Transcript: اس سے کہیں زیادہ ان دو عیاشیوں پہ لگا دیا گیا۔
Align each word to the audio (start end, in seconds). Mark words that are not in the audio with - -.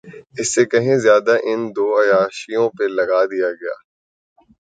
اس 0.37 0.47
سے 0.55 0.63
کہیں 0.65 0.95
زیادہ 0.97 1.33
ان 1.43 1.59
دو 1.75 1.85
عیاشیوں 2.01 2.67
پہ 2.69 2.83
لگا 2.97 3.21
دیا 3.25 3.49
گیا۔ 3.51 3.75